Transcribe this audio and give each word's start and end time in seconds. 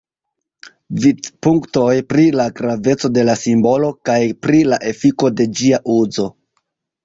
Vidpunktoj 1.03 1.91
pri 2.15 2.25
la 2.41 2.47
graveco 2.61 3.13
de 3.19 3.27
la 3.29 3.37
simbolo 3.43 3.93
kaj 4.11 4.19
pri 4.47 4.65
la 4.73 4.83
efiko 4.97 5.33
de 5.39 5.51
ĝia 5.61 5.85
uzo. 6.01 6.31